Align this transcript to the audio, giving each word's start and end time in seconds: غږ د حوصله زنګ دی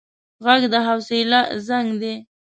غږ 0.45 0.61
د 0.73 0.73
حوصله 0.87 1.41
زنګ 1.67 1.87
دی 2.01 2.13